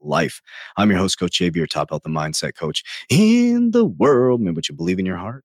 life. 0.00 0.40
I'm 0.76 0.90
your 0.90 0.98
host, 0.98 1.18
Coach 1.18 1.38
JV, 1.38 1.56
your 1.56 1.66
top 1.66 1.90
health 1.90 2.04
and 2.04 2.14
mindset 2.14 2.54
coach 2.54 2.82
in 3.08 3.70
the 3.72 3.84
world. 3.84 4.40
Remember 4.40 4.58
what 4.58 4.68
you 4.68 4.74
believe 4.74 4.98
in 4.98 5.06
your 5.06 5.16
heart. 5.16 5.44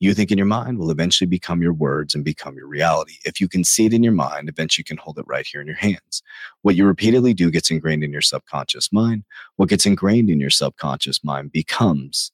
You 0.00 0.14
think 0.14 0.30
in 0.30 0.38
your 0.38 0.46
mind 0.46 0.78
will 0.78 0.90
eventually 0.90 1.26
become 1.26 1.62
your 1.62 1.72
words 1.72 2.14
and 2.14 2.24
become 2.24 2.56
your 2.56 2.66
reality. 2.66 3.14
If 3.24 3.40
you 3.40 3.48
can 3.48 3.64
see 3.64 3.86
it 3.86 3.94
in 3.94 4.02
your 4.02 4.12
mind, 4.12 4.48
eventually 4.48 4.82
you 4.82 4.84
can 4.84 4.96
hold 4.96 5.18
it 5.18 5.24
right 5.26 5.46
here 5.46 5.60
in 5.60 5.66
your 5.66 5.76
hands. 5.76 6.22
What 6.62 6.76
you 6.76 6.86
repeatedly 6.86 7.34
do 7.34 7.50
gets 7.50 7.70
ingrained 7.70 8.04
in 8.04 8.12
your 8.12 8.20
subconscious 8.20 8.92
mind. 8.92 9.24
What 9.56 9.68
gets 9.68 9.86
ingrained 9.86 10.30
in 10.30 10.40
your 10.40 10.50
subconscious 10.50 11.24
mind 11.24 11.52
becomes 11.52 12.32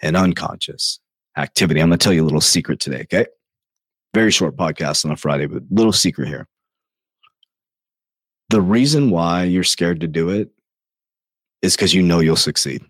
an 0.00 0.16
unconscious 0.16 1.00
activity. 1.36 1.80
I'm 1.80 1.88
going 1.88 1.98
to 1.98 2.02
tell 2.02 2.12
you 2.12 2.22
a 2.22 2.24
little 2.24 2.40
secret 2.40 2.80
today, 2.80 3.02
okay? 3.02 3.26
Very 4.14 4.30
short 4.30 4.56
podcast 4.56 5.04
on 5.04 5.12
a 5.12 5.16
Friday, 5.16 5.46
but 5.46 5.62
little 5.70 5.92
secret 5.92 6.28
here. 6.28 6.48
The 8.50 8.60
reason 8.60 9.10
why 9.10 9.44
you're 9.44 9.64
scared 9.64 10.00
to 10.00 10.08
do 10.08 10.28
it 10.28 10.50
is 11.62 11.76
because 11.76 11.94
you 11.94 12.02
know 12.02 12.20
you'll 12.20 12.36
succeed. 12.36 12.82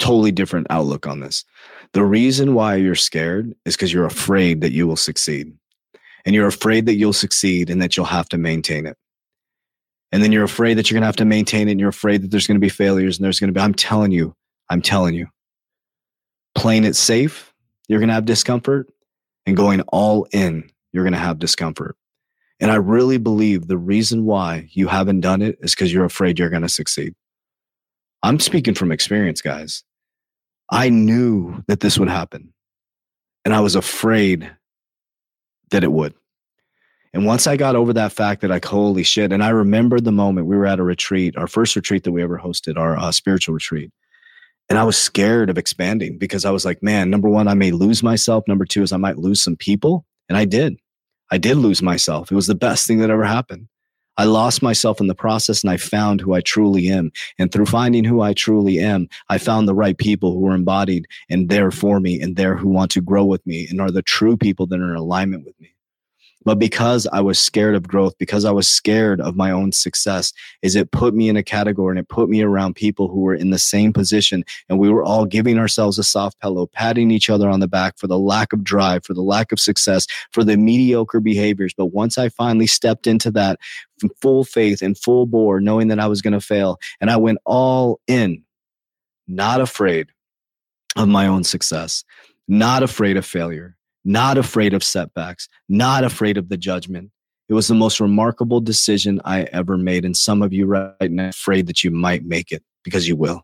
Totally 0.00 0.32
different 0.32 0.66
outlook 0.70 1.06
on 1.06 1.20
this. 1.20 1.44
The 1.92 2.04
reason 2.04 2.54
why 2.54 2.76
you're 2.76 2.96
scared 2.96 3.54
is 3.64 3.76
because 3.76 3.92
you're 3.92 4.06
afraid 4.06 4.62
that 4.62 4.72
you 4.72 4.86
will 4.86 4.96
succeed. 4.96 5.52
And 6.24 6.34
you're 6.34 6.48
afraid 6.48 6.86
that 6.86 6.94
you'll 6.94 7.12
succeed 7.12 7.70
and 7.70 7.80
that 7.82 7.96
you'll 7.96 8.06
have 8.06 8.28
to 8.30 8.38
maintain 8.38 8.86
it. 8.86 8.96
And 10.10 10.22
then 10.22 10.32
you're 10.32 10.44
afraid 10.44 10.74
that 10.74 10.90
you're 10.90 10.96
going 10.96 11.02
to 11.02 11.08
have 11.08 11.16
to 11.16 11.24
maintain 11.24 11.68
it. 11.68 11.72
And 11.72 11.80
you're 11.80 11.88
afraid 11.90 12.22
that 12.22 12.30
there's 12.30 12.46
going 12.46 12.56
to 12.56 12.64
be 12.64 12.68
failures 12.68 13.18
and 13.18 13.24
there's 13.24 13.38
going 13.38 13.48
to 13.48 13.52
be, 13.52 13.62
I'm 13.62 13.74
telling 13.74 14.10
you, 14.10 14.34
I'm 14.70 14.80
telling 14.80 15.14
you, 15.14 15.28
playing 16.54 16.84
it 16.84 16.96
safe, 16.96 17.52
you're 17.88 18.00
going 18.00 18.08
to 18.08 18.14
have 18.14 18.24
discomfort. 18.24 18.88
And 19.46 19.56
going 19.56 19.82
all 19.82 20.26
in, 20.32 20.70
you're 20.92 21.04
going 21.04 21.12
to 21.12 21.18
have 21.18 21.38
discomfort. 21.38 21.96
And 22.60 22.70
I 22.70 22.76
really 22.76 23.18
believe 23.18 23.66
the 23.66 23.78
reason 23.78 24.24
why 24.24 24.68
you 24.72 24.88
haven't 24.88 25.20
done 25.20 25.42
it 25.42 25.58
is 25.60 25.74
because 25.74 25.92
you're 25.92 26.04
afraid 26.04 26.38
you're 26.38 26.50
going 26.50 26.62
to 26.62 26.68
succeed. 26.68 27.14
I'm 28.22 28.40
speaking 28.40 28.74
from 28.74 28.92
experience, 28.92 29.40
guys. 29.40 29.82
I 30.70 30.88
knew 30.88 31.62
that 31.66 31.80
this 31.80 31.98
would 31.98 32.08
happen. 32.08 32.52
And 33.44 33.54
I 33.54 33.60
was 33.60 33.74
afraid 33.74 34.50
that 35.70 35.84
it 35.84 35.92
would. 35.92 36.14
And 37.12 37.26
once 37.26 37.46
I 37.46 37.56
got 37.56 37.76
over 37.76 37.92
that 37.92 38.12
fact 38.12 38.40
that 38.40 38.50
like, 38.50 38.64
holy 38.64 39.02
shit, 39.02 39.32
and 39.32 39.44
I 39.44 39.50
remembered 39.50 40.04
the 40.04 40.12
moment 40.12 40.46
we 40.46 40.56
were 40.56 40.66
at 40.66 40.80
a 40.80 40.82
retreat, 40.82 41.36
our 41.36 41.46
first 41.46 41.76
retreat 41.76 42.02
that 42.04 42.12
we 42.12 42.22
ever 42.22 42.38
hosted, 42.38 42.76
our 42.76 42.96
uh, 42.96 43.12
spiritual 43.12 43.54
retreat. 43.54 43.92
And 44.68 44.78
I 44.78 44.84
was 44.84 44.96
scared 44.96 45.50
of 45.50 45.58
expanding 45.58 46.18
because 46.18 46.44
I 46.44 46.50
was 46.50 46.64
like, 46.64 46.82
man, 46.82 47.10
number 47.10 47.28
one, 47.28 47.46
I 47.46 47.54
may 47.54 47.70
lose 47.70 48.02
myself. 48.02 48.44
Number 48.48 48.64
two 48.64 48.82
is 48.82 48.92
I 48.92 48.96
might 48.96 49.18
lose 49.18 49.42
some 49.42 49.56
people. 49.56 50.06
And 50.28 50.38
I 50.38 50.46
did. 50.46 50.78
I 51.30 51.38
did 51.38 51.56
lose 51.56 51.82
myself. 51.82 52.30
It 52.30 52.34
was 52.34 52.46
the 52.46 52.54
best 52.54 52.86
thing 52.86 52.98
that 52.98 53.10
ever 53.10 53.24
happened. 53.24 53.68
I 54.16 54.24
lost 54.24 54.62
myself 54.62 55.00
in 55.00 55.08
the 55.08 55.14
process 55.14 55.62
and 55.62 55.70
I 55.70 55.76
found 55.76 56.20
who 56.20 56.34
I 56.34 56.40
truly 56.40 56.88
am. 56.88 57.10
And 57.38 57.50
through 57.50 57.66
finding 57.66 58.04
who 58.04 58.20
I 58.20 58.32
truly 58.32 58.78
am, 58.78 59.08
I 59.28 59.38
found 59.38 59.66
the 59.66 59.74
right 59.74 59.98
people 59.98 60.32
who 60.32 60.46
are 60.46 60.54
embodied 60.54 61.06
and 61.28 61.48
there 61.48 61.72
for 61.72 61.98
me 61.98 62.20
and 62.20 62.36
there 62.36 62.56
who 62.56 62.68
want 62.68 62.92
to 62.92 63.00
grow 63.00 63.24
with 63.24 63.44
me 63.46 63.66
and 63.68 63.80
are 63.80 63.90
the 63.90 64.02
true 64.02 64.36
people 64.36 64.66
that 64.68 64.78
are 64.78 64.90
in 64.90 64.96
alignment 64.96 65.44
with. 65.44 65.53
But 66.44 66.58
because 66.58 67.06
I 67.12 67.20
was 67.20 67.38
scared 67.38 67.74
of 67.74 67.88
growth, 67.88 68.16
because 68.18 68.44
I 68.44 68.50
was 68.50 68.68
scared 68.68 69.20
of 69.20 69.34
my 69.34 69.50
own 69.50 69.72
success, 69.72 70.32
is 70.62 70.76
it 70.76 70.90
put 70.90 71.14
me 71.14 71.28
in 71.28 71.36
a 71.36 71.42
category 71.42 71.92
and 71.92 71.98
it 71.98 72.08
put 72.08 72.28
me 72.28 72.42
around 72.42 72.74
people 72.74 73.08
who 73.08 73.20
were 73.20 73.34
in 73.34 73.50
the 73.50 73.58
same 73.58 73.92
position. 73.92 74.44
And 74.68 74.78
we 74.78 74.90
were 74.90 75.02
all 75.02 75.24
giving 75.24 75.58
ourselves 75.58 75.98
a 75.98 76.04
soft 76.04 76.38
pillow, 76.40 76.66
patting 76.66 77.10
each 77.10 77.30
other 77.30 77.48
on 77.48 77.60
the 77.60 77.68
back 77.68 77.98
for 77.98 78.06
the 78.06 78.18
lack 78.18 78.52
of 78.52 78.62
drive, 78.62 79.04
for 79.04 79.14
the 79.14 79.22
lack 79.22 79.52
of 79.52 79.60
success, 79.60 80.06
for 80.32 80.44
the 80.44 80.56
mediocre 80.56 81.20
behaviors. 81.20 81.74
But 81.74 81.86
once 81.86 82.18
I 82.18 82.28
finally 82.28 82.66
stepped 82.66 83.06
into 83.06 83.30
that 83.32 83.58
full 84.20 84.44
faith 84.44 84.82
and 84.82 84.98
full 84.98 85.26
bore, 85.26 85.60
knowing 85.60 85.88
that 85.88 86.00
I 86.00 86.06
was 86.06 86.20
going 86.20 86.32
to 86.32 86.40
fail, 86.40 86.78
and 87.00 87.10
I 87.10 87.16
went 87.16 87.38
all 87.46 88.00
in, 88.06 88.42
not 89.26 89.60
afraid 89.60 90.08
of 90.96 91.08
my 91.08 91.26
own 91.26 91.44
success, 91.44 92.04
not 92.46 92.82
afraid 92.82 93.16
of 93.16 93.24
failure 93.24 93.76
not 94.04 94.38
afraid 94.38 94.74
of 94.74 94.84
setbacks, 94.84 95.48
not 95.68 96.04
afraid 96.04 96.36
of 96.36 96.48
the 96.48 96.56
judgment. 96.56 97.10
It 97.48 97.54
was 97.54 97.68
the 97.68 97.74
most 97.74 98.00
remarkable 98.00 98.60
decision 98.60 99.20
I 99.24 99.42
ever 99.44 99.76
made. 99.76 100.04
And 100.04 100.16
some 100.16 100.42
of 100.42 100.52
you 100.52 100.66
right 100.66 101.10
now 101.10 101.28
afraid 101.28 101.66
that 101.66 101.84
you 101.84 101.90
might 101.90 102.24
make 102.24 102.52
it 102.52 102.62
because 102.82 103.06
you 103.08 103.16
will. 103.16 103.42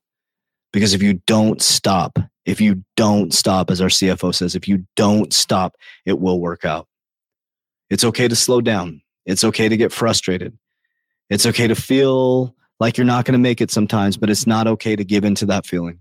Because 0.73 0.95
if 0.95 1.03
you 1.03 1.15
don't 1.27 1.61
stop, 1.61 2.19
if 2.47 2.61
you 2.61 2.85
don't 2.97 3.35
stop, 3.35 3.71
as 3.71 3.81
our 3.81 3.89
CFO 3.89 4.35
says, 4.35 4.55
if 4.55 4.69
you 4.69 4.87
don't 4.97 5.33
stop, 5.33 5.77
it 6.07 6.21
will 6.21 6.41
work 6.41 6.65
out. 6.65 6.87
It's 7.91 8.05
okay 8.05 8.29
to 8.29 8.37
slow 8.37 8.61
down. 8.61 9.03
It's 9.27 9.45
okay 9.45 9.69
to 9.69 9.77
get 9.77 9.93
frustrated. 9.93 10.57
It's 11.29 11.47
okay 11.47 11.67
to 11.67 11.75
feel 11.75 12.55
like 12.79 12.97
you're 12.97 13.05
not 13.05 13.25
going 13.25 13.33
to 13.33 13.39
make 13.39 13.61
it 13.61 13.71
sometimes, 13.71 14.17
but 14.17 14.31
it's 14.31 14.47
not 14.47 14.67
okay 14.67 14.97
to 14.97 15.05
give 15.05 15.25
into 15.25 15.47
that 15.47 15.67
feeling. 15.67 16.01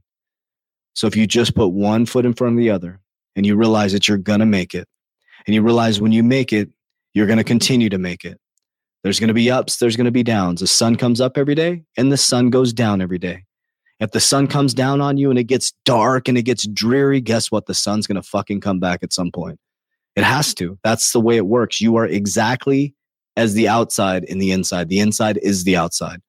So 0.94 1.08
if 1.08 1.16
you 1.16 1.28
just 1.28 1.56
put 1.56 1.68
one 1.68 2.06
foot 2.06 2.26
in 2.26 2.34
front 2.34 2.56
of 2.56 2.60
the 2.60 2.70
other, 2.70 3.00
and 3.36 3.46
you 3.46 3.56
realize 3.56 3.94
that 3.94 4.08
you're 4.08 4.18
going 4.18 4.40
to 4.40 4.46
make 4.46 4.74
it. 4.74 4.88
And 5.46 5.56
you 5.56 5.62
realize 5.62 6.02
when 6.02 6.12
you 6.12 6.24
make 6.24 6.52
it, 6.54 6.70
you're 7.14 7.28
going 7.28 7.38
to 7.38 7.44
continue 7.44 7.90
to 7.90 7.98
make 7.98 8.26
it. 8.26 8.40
There's 9.04 9.20
going 9.20 9.30
to 9.30 9.34
be 9.34 9.50
ups, 9.50 9.78
there's 9.78 9.96
going 9.96 10.06
to 10.06 10.12
be 10.12 10.24
downs. 10.24 10.60
The 10.60 10.68
sun 10.68 10.96
comes 10.96 11.22
up 11.22 11.38
every 11.38 11.56
day 11.56 11.84
and 11.98 12.12
the 12.12 12.18
sun 12.18 12.50
goes 12.50 12.74
down 12.74 13.02
every 13.02 13.18
day. 13.18 13.46
If 14.00 14.12
the 14.12 14.20
sun 14.20 14.48
comes 14.48 14.74
down 14.74 15.02
on 15.02 15.18
you 15.18 15.30
and 15.30 15.40
it 15.40 15.46
gets 15.46 15.74
dark 15.86 16.28
and 16.28 16.38
it 16.38 16.44
gets 16.44 16.68
dreary, 16.68 17.20
guess 17.20 17.52
what? 17.52 17.66
The 17.66 17.74
sun's 17.74 18.08
going 18.08 18.22
to 18.22 18.28
fucking 18.28 18.62
come 18.62 18.80
back 18.80 19.04
at 19.04 19.14
some 19.14 19.32
point. 19.32 19.60
It 20.16 20.24
has 20.24 20.54
to. 20.56 20.78
That's 20.84 21.12
the 21.12 21.20
way 21.20 21.38
it 21.38 21.48
works. 21.48 21.82
You 21.82 21.96
are 21.98 22.06
exactly 22.06 22.94
as 23.38 23.54
the 23.54 23.68
outside 23.68 24.24
in 24.26 24.40
the 24.40 24.52
inside. 24.52 24.90
The 24.90 25.00
inside 25.00 25.38
is 25.38 25.64
the 25.64 25.78
outside. 25.78 26.22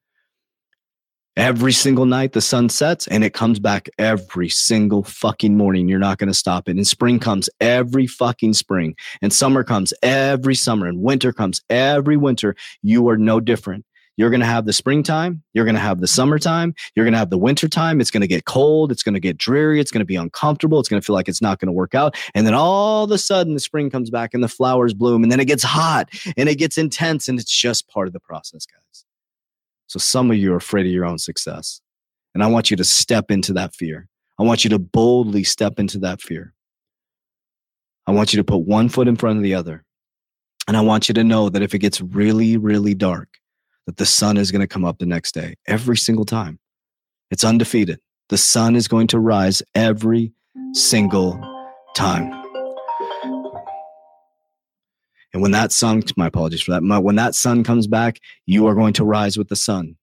Every 1.40 1.72
single 1.72 2.04
night 2.04 2.34
the 2.34 2.42
sun 2.42 2.68
sets 2.68 3.06
and 3.06 3.24
it 3.24 3.32
comes 3.32 3.58
back 3.58 3.88
every 3.98 4.50
single 4.50 5.02
fucking 5.02 5.56
morning. 5.56 5.88
You're 5.88 5.98
not 5.98 6.18
going 6.18 6.28
to 6.28 6.34
stop 6.34 6.68
it. 6.68 6.76
And 6.76 6.86
spring 6.86 7.18
comes 7.18 7.48
every 7.62 8.06
fucking 8.06 8.52
spring. 8.52 8.94
And 9.22 9.32
summer 9.32 9.64
comes 9.64 9.94
every 10.02 10.54
summer. 10.54 10.86
And 10.86 11.00
winter 11.00 11.32
comes 11.32 11.62
every 11.70 12.18
winter. 12.18 12.56
You 12.82 13.08
are 13.08 13.16
no 13.16 13.40
different. 13.40 13.86
You're 14.18 14.28
going 14.28 14.40
to 14.40 14.46
have 14.46 14.66
the 14.66 14.74
springtime. 14.74 15.42
You're 15.54 15.64
going 15.64 15.76
to 15.76 15.80
have 15.80 16.02
the 16.02 16.06
summertime. 16.06 16.74
You're 16.94 17.06
going 17.06 17.14
to 17.14 17.18
have 17.18 17.30
the 17.30 17.38
wintertime. 17.38 18.02
It's 18.02 18.10
going 18.10 18.20
to 18.20 18.26
get 18.26 18.44
cold. 18.44 18.92
It's 18.92 19.02
going 19.02 19.14
to 19.14 19.18
get 19.18 19.38
dreary. 19.38 19.80
It's 19.80 19.90
going 19.90 20.00
to 20.00 20.04
be 20.04 20.16
uncomfortable. 20.16 20.78
It's 20.78 20.90
going 20.90 21.00
to 21.00 21.06
feel 21.06 21.14
like 21.14 21.26
it's 21.26 21.40
not 21.40 21.58
going 21.58 21.68
to 21.68 21.72
work 21.72 21.94
out. 21.94 22.18
And 22.34 22.46
then 22.46 22.52
all 22.52 23.04
of 23.04 23.10
a 23.12 23.18
sudden, 23.18 23.54
the 23.54 23.60
spring 23.60 23.88
comes 23.88 24.10
back 24.10 24.34
and 24.34 24.44
the 24.44 24.48
flowers 24.48 24.92
bloom. 24.92 25.22
And 25.22 25.32
then 25.32 25.40
it 25.40 25.46
gets 25.46 25.62
hot 25.62 26.10
and 26.36 26.50
it 26.50 26.56
gets 26.56 26.76
intense. 26.76 27.28
And 27.28 27.40
it's 27.40 27.50
just 27.50 27.88
part 27.88 28.08
of 28.08 28.12
the 28.12 28.20
process, 28.20 28.66
guys. 28.66 29.06
So 29.90 29.98
some 29.98 30.30
of 30.30 30.36
you 30.36 30.52
are 30.52 30.56
afraid 30.56 30.86
of 30.86 30.92
your 30.92 31.04
own 31.04 31.18
success. 31.18 31.80
And 32.32 32.44
I 32.44 32.46
want 32.46 32.70
you 32.70 32.76
to 32.76 32.84
step 32.84 33.28
into 33.28 33.52
that 33.54 33.74
fear. 33.74 34.06
I 34.38 34.44
want 34.44 34.62
you 34.62 34.70
to 34.70 34.78
boldly 34.78 35.42
step 35.42 35.80
into 35.80 35.98
that 35.98 36.20
fear. 36.22 36.54
I 38.06 38.12
want 38.12 38.32
you 38.32 38.36
to 38.36 38.44
put 38.44 38.58
one 38.58 38.88
foot 38.88 39.08
in 39.08 39.16
front 39.16 39.38
of 39.38 39.42
the 39.42 39.54
other. 39.54 39.82
And 40.68 40.76
I 40.76 40.80
want 40.80 41.08
you 41.08 41.14
to 41.14 41.24
know 41.24 41.48
that 41.48 41.60
if 41.60 41.74
it 41.74 41.80
gets 41.80 42.00
really, 42.00 42.56
really 42.56 42.94
dark, 42.94 43.30
that 43.86 43.96
the 43.96 44.06
sun 44.06 44.36
is 44.36 44.52
going 44.52 44.60
to 44.60 44.68
come 44.68 44.84
up 44.84 44.98
the 44.98 45.06
next 45.06 45.34
day 45.34 45.56
every 45.66 45.96
single 45.96 46.24
time. 46.24 46.60
It's 47.32 47.42
undefeated. 47.42 47.98
The 48.28 48.38
sun 48.38 48.76
is 48.76 48.86
going 48.86 49.08
to 49.08 49.18
rise 49.18 49.60
every 49.74 50.32
single 50.72 51.36
time. 51.96 52.49
And 55.32 55.42
when 55.42 55.52
that 55.52 55.72
sun, 55.72 56.02
my 56.16 56.26
apologies 56.26 56.62
for 56.62 56.72
that, 56.72 56.82
when 56.82 57.16
that 57.16 57.34
sun 57.34 57.62
comes 57.62 57.86
back, 57.86 58.20
you 58.46 58.66
are 58.66 58.74
going 58.74 58.92
to 58.94 59.04
rise 59.04 59.38
with 59.38 59.48
the 59.48 59.56
sun. 59.56 59.96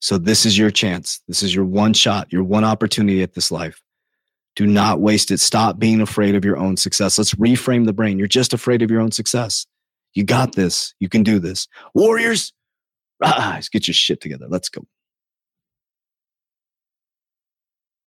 So 0.00 0.18
this 0.18 0.44
is 0.44 0.58
your 0.58 0.70
chance. 0.70 1.20
This 1.28 1.42
is 1.42 1.54
your 1.54 1.64
one 1.64 1.92
shot, 1.92 2.32
your 2.32 2.42
one 2.42 2.64
opportunity 2.64 3.22
at 3.22 3.34
this 3.34 3.52
life. 3.52 3.80
Do 4.56 4.66
not 4.66 5.00
waste 5.00 5.30
it. 5.30 5.40
Stop 5.40 5.78
being 5.78 6.00
afraid 6.00 6.34
of 6.34 6.44
your 6.44 6.56
own 6.56 6.76
success. 6.76 7.16
Let's 7.18 7.34
reframe 7.34 7.86
the 7.86 7.92
brain. 7.92 8.18
You're 8.18 8.26
just 8.26 8.52
afraid 8.52 8.82
of 8.82 8.90
your 8.90 9.00
own 9.00 9.12
success. 9.12 9.66
You 10.14 10.24
got 10.24 10.54
this. 10.54 10.94
You 10.98 11.08
can 11.08 11.22
do 11.22 11.38
this. 11.38 11.68
Warriors, 11.94 12.52
rise, 13.20 13.68
get 13.68 13.86
your 13.86 13.94
shit 13.94 14.20
together. 14.20 14.46
Let's 14.48 14.68
go. 14.68 14.82